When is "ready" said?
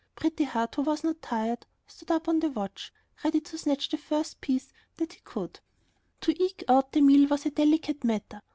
3.23-3.39